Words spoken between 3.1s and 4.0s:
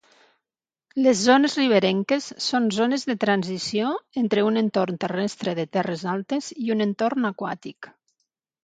de transició